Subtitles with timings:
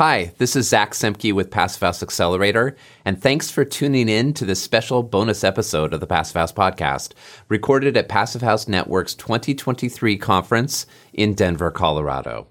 [0.00, 4.46] Hi, this is Zach Semke with Passive House Accelerator, and thanks for tuning in to
[4.46, 7.12] this special bonus episode of the Passive House podcast,
[7.50, 12.46] recorded at Passive House Network's 2023 conference in Denver, Colorado.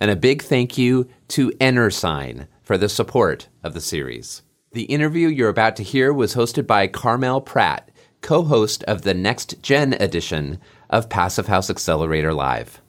[0.00, 4.42] And a big thank you to EnerSign for the support of the series.
[4.72, 7.92] The interview you're about to hear was hosted by Carmel Pratt,
[8.22, 10.58] co host of the Next Gen edition
[10.90, 12.82] of Passive House Accelerator Live.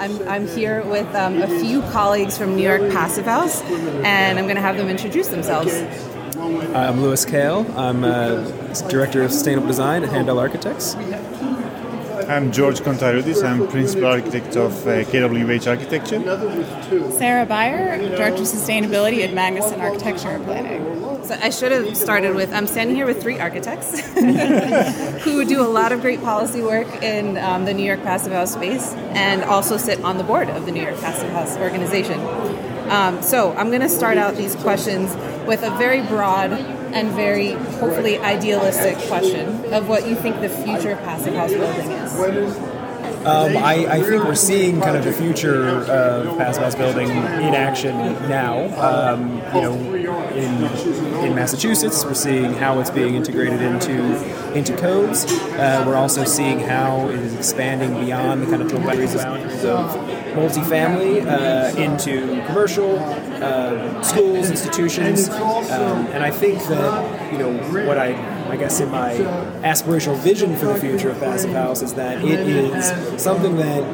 [0.00, 4.46] I'm, I'm here with um, a few colleagues from New York Passive House, and I'm
[4.46, 5.74] going to have them introduce themselves.
[6.74, 7.68] I'm Louis Koehl.
[7.76, 8.46] I'm uh,
[8.88, 10.94] Director of Sustainable Design at Handel Architects.
[12.30, 13.42] I'm George Contarudis.
[13.42, 17.10] I'm Principal Architect of uh, KWH Architecture.
[17.18, 21.24] Sara Bayer, Director of Sustainability at Magnusson Architecture and Planning.
[21.24, 23.98] So I should have started with I'm standing here with three architects
[25.24, 28.52] who do a lot of great policy work in um, the New York Passive House
[28.52, 32.20] space and also sit on the board of the New York Passive House organization.
[32.90, 35.12] Um, so I'm going to start out these questions
[35.48, 40.92] with a very broad and very hopefully idealistic question of what you think the future
[40.92, 42.80] of passive house building is.
[43.20, 47.54] Um, I, I, think we're seeing kind of the future of passive house building in
[47.54, 47.94] action
[48.30, 48.64] now.
[48.80, 49.74] Um, you know,
[50.30, 55.26] in, in Massachusetts, we're seeing how it's being integrated into into codes.
[55.26, 59.20] Uh, we're also seeing how it is expanding beyond the kind of boundaries of
[60.34, 62.98] multifamily uh, into commercial,
[63.42, 67.52] uh, schools, institutions, um, and I think that you know
[67.86, 68.14] what I
[68.50, 69.12] I guess, in my
[69.62, 73.84] aspirational vision for the future of Passive House is that it is something that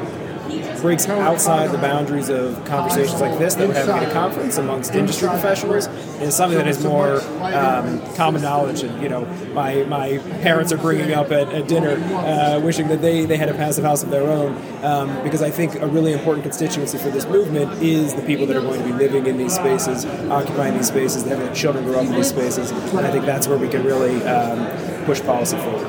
[0.81, 4.93] breaks outside the boundaries of conversations like this that we're having at a conference amongst
[4.95, 8.83] industry professionals and something that is more um, common knowledge.
[8.83, 13.01] And you know, my my parents are bringing up at, at dinner, uh, wishing that
[13.01, 16.13] they they had a passive house of their own, um, because I think a really
[16.13, 19.37] important constituency for this movement is the people that are going to be living in
[19.37, 23.11] these spaces, occupying these spaces, having their children grow up in these spaces, and I
[23.11, 25.87] think that's where we can really um, push policy forward.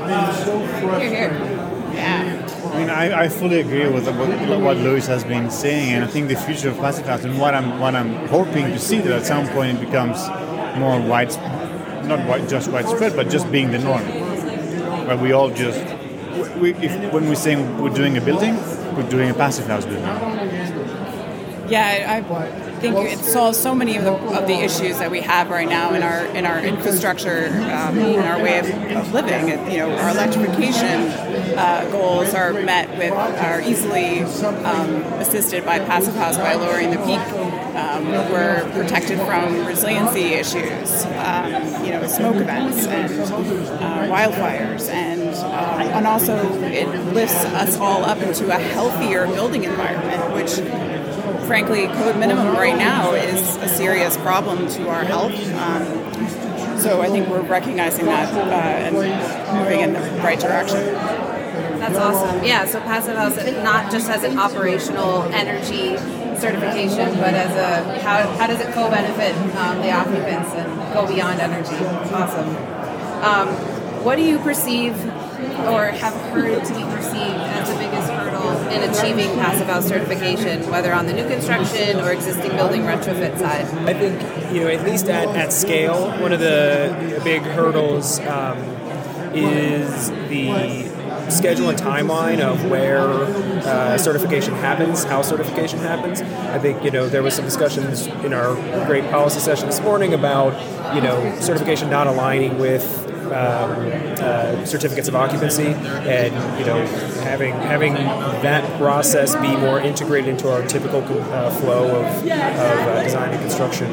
[1.01, 1.58] Here, here.
[2.79, 6.07] I mean, I, I fully agree with what, what Louis has been saying, and I
[6.07, 9.11] think the future of passive house and what I'm what I'm hoping to see that
[9.11, 10.29] at some point it becomes
[10.79, 14.05] more widespread, not wide, just widespread, but just being the norm,
[15.09, 15.81] where we all just
[16.59, 18.55] we, if, when we're saying we're doing a building,
[18.95, 20.38] we're doing a passive house building.
[21.69, 25.51] Yeah, I think it solves so many of the, of the issues that we have
[25.51, 29.49] right now in our in our infrastructure, um, in our way of, of, living.
[29.71, 31.09] You know, our electrification
[31.59, 36.99] uh, goals are met with are easily um, assisted by passive house by lowering the
[36.99, 37.21] peak.
[37.77, 45.29] Um, we're protected from resiliency issues, um, you know, smoke events and uh, wildfires, and
[45.35, 50.59] uh, and also it lifts us all up into a healthier building environment, which
[51.47, 55.33] frankly, code minimum right now is a serious problem to our health.
[55.55, 60.95] Um, so I think we're recognizing that uh, and moving in the right direction.
[61.79, 62.45] That's awesome.
[62.45, 65.97] Yeah, so Passive House not just as an operational energy
[66.39, 71.41] certification, but as a how, how does it co-benefit um, the occupants and go beyond
[71.41, 71.77] energy?
[72.15, 72.49] Awesome.
[73.25, 73.49] Um,
[74.05, 74.95] what do you perceive
[75.67, 78.09] or have heard to be perceived as the biggest
[78.71, 83.67] in achieving Passive House certification, whether on the new construction or existing building retrofit side?
[83.89, 88.59] I think, you know, at least at, at scale, one of the big hurdles um,
[89.35, 90.89] is the
[91.31, 96.23] schedule and timeline of where uh, certification happens, how certification happens.
[96.23, 98.55] I think you know there was some discussions in our
[98.87, 100.55] great policy session this morning about
[100.95, 102.98] you know certification not aligning with
[103.33, 106.85] uh, certificates of occupancy, and you know
[107.23, 111.03] having having that process be more integrated into our typical
[111.33, 113.91] uh, flow of, of uh, design and construction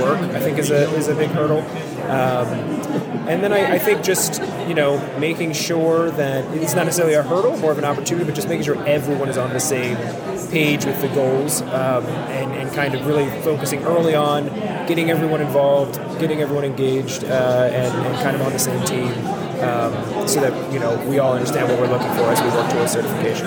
[0.00, 1.60] work, I think is a is a big hurdle.
[2.10, 2.76] Um,
[3.28, 7.22] and then I, I, think just you know making sure that it's not necessarily a
[7.22, 9.96] hurdle, more of an opportunity, but just making sure everyone is on the same
[10.50, 14.46] page with the goals um, and, and kind of really focusing early on,
[14.86, 19.08] getting everyone involved, getting everyone engaged, uh, and, and, kind of on the same team,
[19.62, 22.70] um, so that you know we all understand what we're looking for as we work
[22.70, 23.46] towards certification.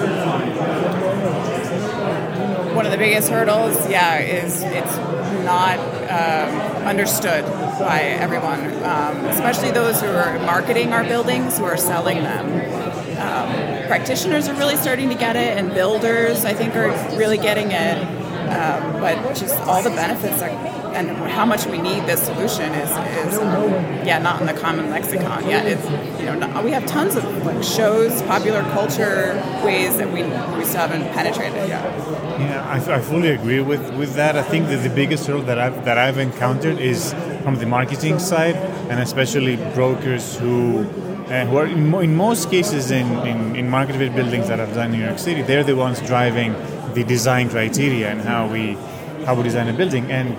[2.76, 4.98] One of the biggest hurdles, yeah, is it's
[5.44, 5.80] not
[6.10, 7.44] um, understood
[7.80, 12.46] by everyone, um, especially those who are marketing our buildings, who are selling them.
[13.20, 17.72] Um, practitioners are really starting to get it, and builders, I think, are really getting
[17.72, 17.98] it.
[18.50, 22.90] Um, but just all the benefits are and how much we need this solution is,
[23.28, 23.72] is um,
[24.06, 25.66] yeah not in the common lexicon yet.
[25.66, 25.86] It's
[26.20, 30.24] you know not, we have tons of like shows, popular culture ways that we
[30.58, 31.84] we still haven't penetrated yet.
[32.40, 34.38] Yeah, I, I fully agree with, with that.
[34.38, 37.14] I think that the biggest hurdle that I've that I've encountered is
[37.44, 38.56] from the marketing side,
[38.90, 40.88] and especially brokers who.
[41.30, 44.92] Uh, who are in, in most cases in, in, in market-rate buildings that I've done
[44.92, 46.56] in New York City, they're the ones driving
[46.96, 48.76] the design criteria and how we
[49.26, 50.36] how we design a building, and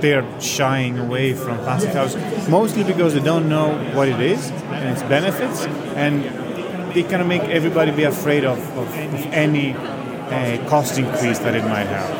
[0.00, 2.14] they're shying away from passive house
[2.48, 5.66] mostly because they don't know what it is and its benefits,
[5.96, 6.24] and
[6.94, 11.54] they kind of make everybody be afraid of, of, of any uh, cost increase that
[11.54, 12.10] it might have.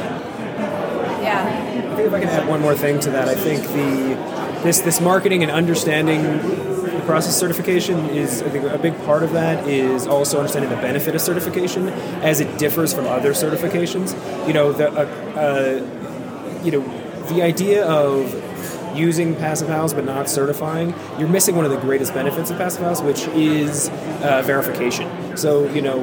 [1.22, 1.92] Yeah.
[1.92, 4.80] I think if I can add one more thing to that, I think the this
[4.80, 9.68] this marketing and understanding the process certification is I think a big part of that
[9.68, 11.88] is also understanding the benefit of certification
[12.22, 14.14] as it differs from other certifications.
[14.46, 15.04] You know the uh,
[15.36, 16.95] uh, you know
[17.28, 18.32] the idea of
[18.96, 22.82] using passive house but not certifying, you're missing one of the greatest benefits of passive
[22.82, 23.88] house, which is
[24.22, 25.36] uh, verification.
[25.36, 26.00] So you know,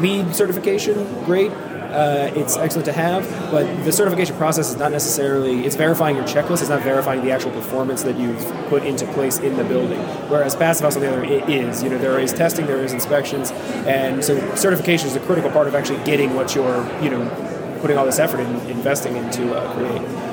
[0.00, 1.50] LEED certification, great.
[1.90, 6.24] Uh, it's excellent to have, but the certification process is not necessarily it's verifying your
[6.24, 6.60] checklist.
[6.60, 8.38] It's not verifying the actual performance that you've
[8.68, 9.98] put into place in the building.
[10.28, 11.82] Whereas passive house on the other it is.
[11.82, 13.50] You know, there is testing, there is inspections,
[13.88, 17.98] and so certification is a critical part of actually getting what you're you know putting
[17.98, 20.29] all this effort in investing into uh, create.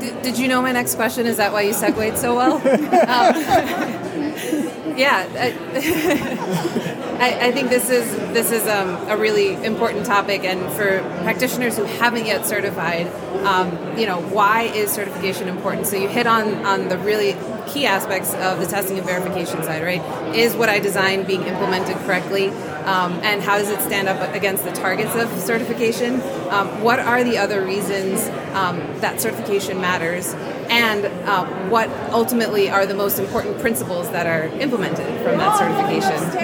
[0.00, 1.26] Did, did you know my next question?
[1.26, 2.54] Is that why you segued so well?
[2.56, 2.62] um,
[4.96, 5.54] yeah, I,
[7.20, 11.76] I, I think this is this is um, a really important topic, and for practitioners
[11.76, 13.08] who haven't yet certified,
[13.44, 15.86] um, you know, why is certification important?
[15.86, 17.36] So you hit on on the really
[17.68, 20.34] key aspects of the testing and verification side, right?
[20.34, 22.48] Is what I designed being implemented correctly?
[22.88, 26.22] Um, and how does it stand up against the targets of certification?
[26.48, 30.32] Um, what are the other reasons um, that certification matters?
[30.70, 36.38] And uh, what ultimately are the most important principles that are implemented from that certification?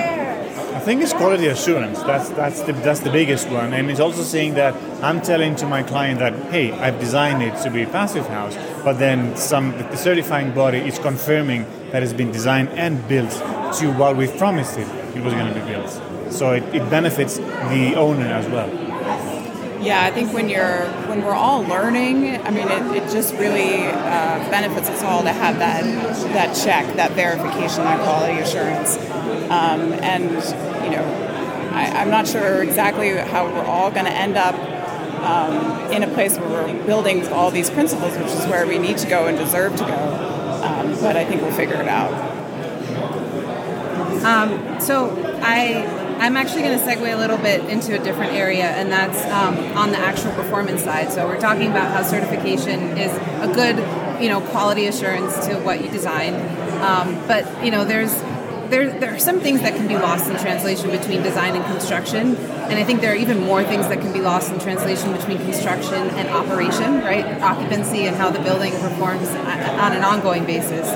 [0.74, 2.02] I think it's quality assurance.
[2.02, 5.66] That's that's the that's the biggest one, and it's also saying that I'm telling to
[5.66, 8.54] my client that hey, I've designed it to be passive house,
[8.84, 13.30] but then some the certifying body is confirming that it's been designed and built
[13.78, 15.90] to what we promised it it was going to be built.
[16.32, 18.68] So it, it benefits the owner as well.
[19.80, 23.86] Yeah, I think when you're when we're all learning, I mean, it, it just really
[23.86, 25.84] uh, benefits us all to have that
[26.32, 28.96] that check, that verification, that quality assurance,
[29.50, 30.30] um, and
[30.84, 31.04] you know,
[31.72, 34.54] I, I'm not sure exactly how we're all going to end up
[35.20, 38.96] um, in a place where we're building all these principles, which is where we need
[38.98, 40.60] to go and deserve to go.
[40.64, 42.33] Um, but I think we'll figure it out.
[44.24, 45.10] Um, so
[45.42, 45.84] I
[46.18, 49.58] I'm actually going to segue a little bit into a different area, and that's um,
[49.76, 51.12] on the actual performance side.
[51.12, 53.12] So we're talking about how certification is
[53.42, 53.76] a good,
[54.22, 56.34] you know, quality assurance to what you design.
[56.82, 58.14] Um, but you know, there's
[58.70, 62.36] there, there are some things that can be lost in translation between design and construction,
[62.36, 65.38] and I think there are even more things that can be lost in translation between
[65.38, 67.40] construction and operation, right?
[67.42, 70.88] Occupancy and how the building performs on an ongoing basis.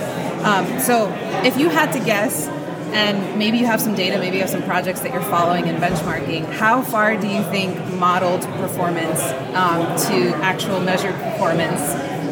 [0.44, 1.12] Um, so,
[1.44, 2.48] if you had to guess,
[2.92, 5.78] and maybe you have some data, maybe you have some projects that you're following and
[5.78, 6.44] benchmarking.
[6.52, 9.20] How far do you think modeled performance
[9.54, 11.80] um, to actual measured performance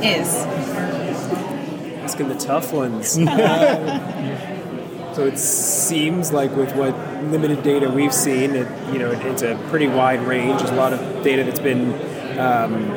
[0.04, 0.28] is?
[2.02, 3.12] Asking the tough ones.
[5.14, 6.94] so it seems like with what
[7.24, 10.60] limited data we've seen, it, you know, it, it's a pretty wide range.
[10.60, 11.92] There's a lot of data that's been
[12.38, 12.90] um,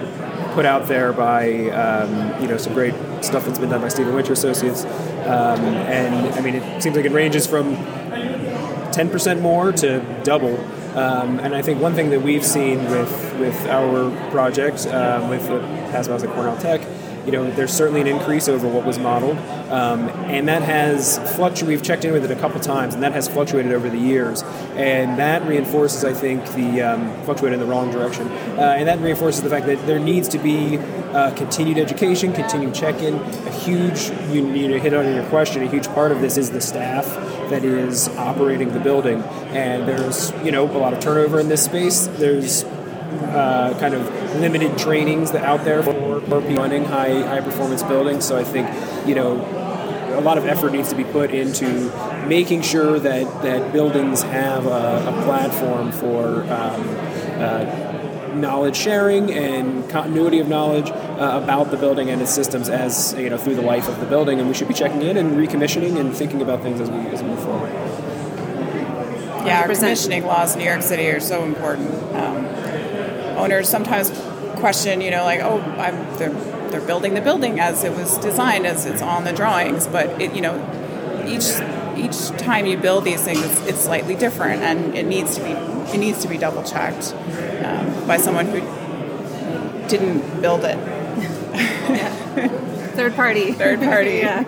[0.54, 4.14] put out there by um, you know some great stuff that's been done by Steven
[4.14, 10.22] Winter Associates, um, and I mean it seems like it ranges from 10% more to
[10.24, 10.58] double.
[10.98, 15.46] Um, and I think one thing that we've seen with with our project um, with
[15.48, 16.82] the House at Cornell Tech
[17.26, 19.38] you know, there's certainly an increase over what was modeled,
[19.70, 21.68] um, and that has fluctuated.
[21.68, 24.44] We've checked in with it a couple times, and that has fluctuated over the years,
[24.76, 29.00] and that reinforces, I think, the um, fluctuated in the wrong direction, uh, and that
[29.00, 33.16] reinforces the fact that there needs to be uh, continued education, continued check-in.
[33.16, 35.64] A huge, you, you hit on your question.
[35.64, 37.06] A huge part of this is the staff
[37.50, 39.22] that is operating the building,
[39.52, 42.08] and there's you know a lot of turnover in this space.
[42.08, 42.64] There's
[43.24, 48.26] uh, kind of limited trainings that out there for, for running high high performance buildings.
[48.26, 48.68] So I think
[49.08, 49.36] you know
[50.18, 51.92] a lot of effort needs to be put into
[52.28, 56.44] making sure that that buildings have a, a platform for.
[56.52, 57.10] Um,
[57.40, 57.86] uh,
[58.34, 63.30] knowledge sharing and continuity of knowledge uh, about the building and its systems as you
[63.30, 66.00] know through the life of the building and we should be checking in and recommissioning
[66.00, 67.72] and thinking about things as we, as we move forward
[69.46, 72.46] yeah our commissioning laws in new york city are so important um,
[73.40, 74.12] owners sometimes
[74.60, 76.34] question, you know, like, oh, I'm, they're,
[76.70, 80.34] they're building the building as it was designed, as it's on the drawings, but it,
[80.36, 80.56] you know,
[81.28, 81.50] each
[81.98, 85.52] each time you build these things, it's, it's slightly different, and it needs to be
[85.52, 87.14] it needs to be double checked
[87.66, 88.60] um, by someone who
[89.88, 90.78] didn't build it.
[92.96, 93.54] Third party.
[93.54, 94.10] Third party.
[94.24, 94.44] yeah.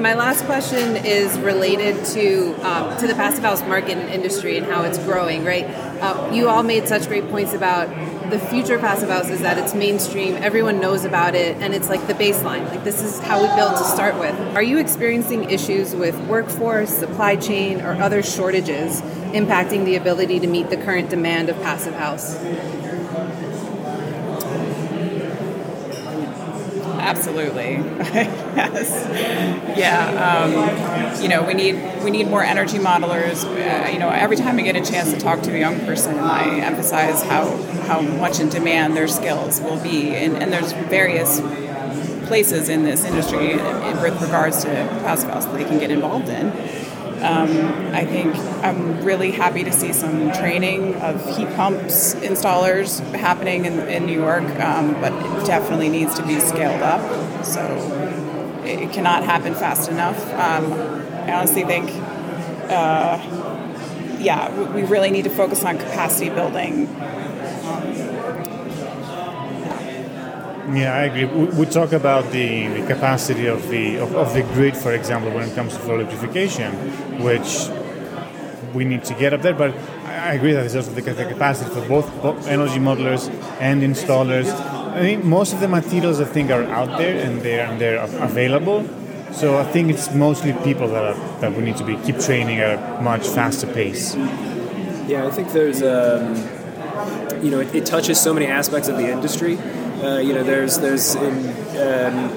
[0.00, 4.64] My last question is related to um, to the passive house market and industry and
[4.64, 5.44] how it's growing.
[5.44, 7.90] Right, uh, you all made such great points about
[8.30, 11.90] the future of passive house is that it's mainstream, everyone knows about it, and it's
[11.90, 12.66] like the baseline.
[12.70, 14.34] Like this is how we build to start with.
[14.56, 19.02] Are you experiencing issues with workforce, supply chain, or other shortages
[19.32, 22.38] impacting the ability to meet the current demand of passive house?
[27.00, 27.72] Absolutely.
[27.98, 29.76] yes.
[29.76, 31.14] Yeah.
[31.16, 33.44] Um, you know, we need we need more energy modelers.
[33.44, 36.18] Uh, you know, every time I get a chance to talk to a young person,
[36.18, 37.56] I emphasize how
[37.88, 41.40] how much in demand their skills will be, and, and there's various
[42.28, 46.52] places in this industry with regards to house that they can get involved in.
[47.22, 47.50] Um,
[47.94, 53.78] I think I'm really happy to see some training of heat pumps installers happening in,
[53.80, 55.12] in New York, um, but
[55.46, 57.44] definitely needs to be scaled up.
[57.44, 57.60] So
[58.64, 60.18] it cannot happen fast enough.
[60.34, 60.72] Um,
[61.28, 61.90] I honestly think,
[62.70, 63.18] uh,
[64.18, 66.88] yeah, we really need to focus on capacity building
[70.74, 71.24] Yeah, I agree.
[71.24, 75.48] We, talk about the, the capacity of the of, of, the grid, for example, when
[75.48, 76.72] it comes to electrification,
[77.24, 77.68] which
[78.72, 79.54] we need to get up there.
[79.54, 83.28] But I agree that it's also the, capacity for both energy modelers
[83.60, 84.46] and installers.
[84.94, 88.02] I think most of the materials I think are out there and they're and they're
[88.22, 88.88] available.
[89.32, 92.58] So I think it's mostly people that are, that we need to be keep training
[92.58, 94.16] at a much faster pace.
[95.06, 96.34] Yeah, I think there's um,
[97.44, 99.56] you know it, it touches so many aspects of the industry
[100.02, 102.30] uh, you know, there's there's in um,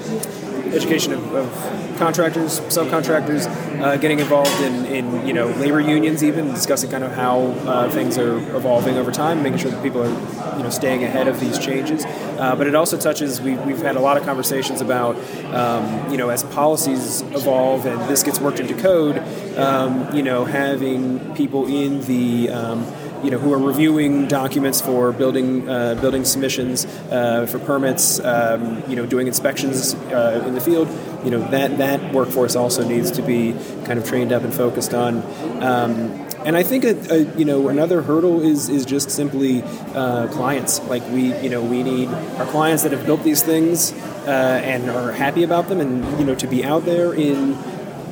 [0.74, 3.46] education of, of, contractors, subcontractors,
[3.80, 7.90] uh, getting involved in, in you know labor unions, even discussing kind of how uh,
[7.90, 11.40] things are evolving over time, making sure that people are you know staying ahead of
[11.40, 12.04] these changes.
[12.04, 15.16] Uh, but it also touches we, we've had a lot of conversations about
[15.54, 19.18] um, you know as policies evolve and this gets worked into code,
[19.58, 22.84] um, you know having people in the um,
[23.24, 28.82] you know, who are reviewing documents for building uh, building submissions uh, for permits, um,
[28.88, 30.88] you know, doing inspections uh, in the field.
[31.24, 33.52] You know, that that workforce also needs to be
[33.86, 35.22] kind of trained up and focused on.
[35.62, 39.62] Um, and I think a, a, you know another hurdle is is just simply
[39.94, 40.80] uh, clients.
[40.82, 43.92] Like we you know we need our clients that have built these things
[44.26, 47.56] uh, and are happy about them, and you know to be out there in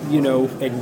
[0.09, 0.75] you know and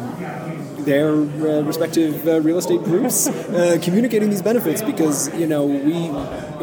[0.91, 5.99] their uh, respective uh, real estate groups uh, communicating these benefits because you know we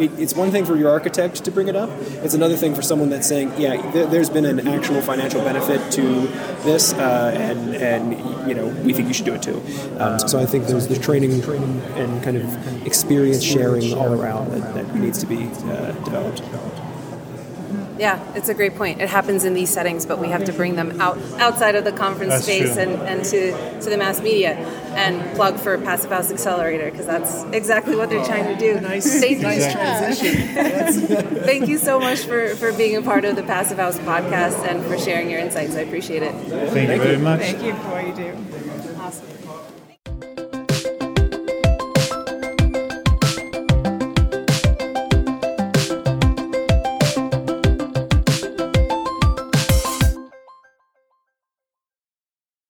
[0.03, 1.89] it, it's one thing for your architect to bring it up
[2.25, 5.79] it's another thing for someone that's saying yeah th- there's been an actual financial benefit
[5.91, 6.03] to
[6.67, 8.03] this uh, and and
[8.49, 9.61] you know we think you should do it too
[9.99, 14.51] um, so I think there's the training training and kind of experience sharing all around
[14.51, 16.41] that, that needs to be uh, developed.
[17.99, 19.01] Yeah, it's a great point.
[19.01, 21.91] It happens in these settings, but we have to bring them out outside of the
[21.91, 24.55] conference that's space and, and to, to the mass media
[24.95, 28.79] and plug for Passive House Accelerator because that's exactly what they're trying to do.
[28.79, 29.71] Nice, Thank nice you.
[29.71, 31.43] transition.
[31.43, 34.83] Thank you so much for, for being a part of the Passive House podcast and
[34.85, 35.75] for sharing your insights.
[35.75, 36.33] I appreciate it.
[36.33, 37.41] Thank, Thank you very much.
[37.41, 38.29] Thank you for what you do.
[38.31, 38.56] Awesome.